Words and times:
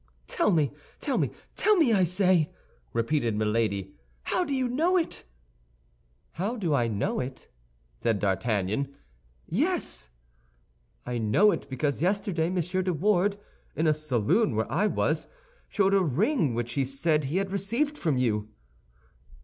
"Tell 0.25 0.49
me, 0.49 0.71
tell 0.99 1.19
me, 1.19 1.29
tell 1.55 1.75
me, 1.75 1.93
I 1.93 2.05
say," 2.05 2.51
repeated 2.91 3.35
Milady, 3.35 3.93
"how 4.23 4.43
do 4.43 4.51
you 4.55 4.67
know 4.67 4.97
it?" 4.97 5.25
"How 6.31 6.55
do 6.57 6.73
I 6.73 6.87
know 6.87 7.19
it?" 7.19 7.47
said 7.93 8.17
D'Artagnan. 8.17 8.95
"Yes." 9.47 10.09
"I 11.05 11.19
know 11.19 11.51
it 11.51 11.69
because 11.69 12.01
yesterday 12.01 12.49
Monsieur 12.49 12.81
de 12.81 12.93
Wardes, 12.95 13.37
in 13.75 13.85
a 13.85 13.93
saloon 13.93 14.55
where 14.55 14.65
I 14.71 14.87
was, 14.87 15.27
showed 15.69 15.93
a 15.93 16.01
ring 16.03 16.55
which 16.55 16.73
he 16.73 16.83
said 16.83 17.25
he 17.25 17.37
had 17.37 17.51
received 17.51 17.95
from 17.95 18.17
you." 18.17 18.49